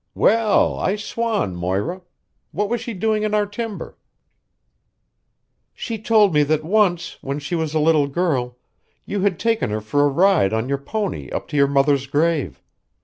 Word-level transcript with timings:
"Well, 0.15 0.79
I 0.79 0.95
swan, 0.95 1.55
Moira! 1.55 2.01
What 2.51 2.69
was 2.69 2.81
she 2.81 2.95
doing 2.95 3.21
in 3.21 3.35
our 3.35 3.45
timber?" 3.45 3.99
"She 5.75 5.99
told 5.99 6.33
me 6.33 6.41
that 6.41 6.63
once, 6.63 7.19
when 7.21 7.37
she 7.37 7.53
was 7.53 7.75
a 7.75 7.79
little 7.79 8.07
girl, 8.07 8.57
you 9.05 9.21
had 9.21 9.37
taken 9.37 9.69
her 9.69 9.79
for 9.79 10.01
a 10.03 10.07
ride 10.09 10.53
on 10.53 10.67
your 10.67 10.79
pony 10.79 11.29
up 11.29 11.47
to 11.49 11.55
your 11.55 11.67
mother's 11.67 12.07
grave. 12.07 12.63